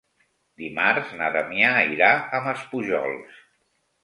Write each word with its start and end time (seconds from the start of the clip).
Dimarts 0.61 1.11
na 1.19 1.27
Damià 1.35 1.69
irà 1.97 2.09
a 2.39 2.41
Maspujols. 2.47 3.39